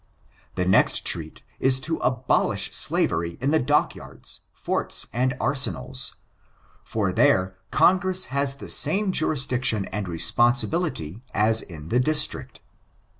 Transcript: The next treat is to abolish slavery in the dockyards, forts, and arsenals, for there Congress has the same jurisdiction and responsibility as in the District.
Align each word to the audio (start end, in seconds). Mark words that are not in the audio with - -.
The 0.55 0.65
next 0.65 1.05
treat 1.05 1.43
is 1.59 1.79
to 1.81 1.97
abolish 1.97 2.73
slavery 2.75 3.37
in 3.39 3.51
the 3.51 3.59
dockyards, 3.59 4.41
forts, 4.51 5.05
and 5.13 5.37
arsenals, 5.39 6.15
for 6.83 7.13
there 7.13 7.55
Congress 7.69 8.25
has 8.33 8.55
the 8.55 8.67
same 8.69 9.11
jurisdiction 9.11 9.85
and 9.85 10.07
responsibility 10.07 11.21
as 11.35 11.61
in 11.61 11.89
the 11.89 11.99
District. 11.99 12.61